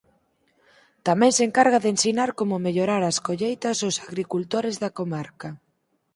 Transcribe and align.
Tamén 1.07 1.31
se 1.37 1.43
encarga 1.47 1.79
de 1.83 1.89
ensinar 1.95 2.29
como 2.39 2.63
mellorar 2.65 3.01
as 3.05 3.17
colleitas 3.27 3.77
ós 3.89 3.95
agricultores 4.07 4.75
da 4.83 4.93
comarca. 4.99 5.49